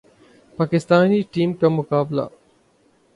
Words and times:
Pakistani 0.57 1.21
team 1.31 1.53
کا 1.53 1.67
مقابلہ 1.69 2.21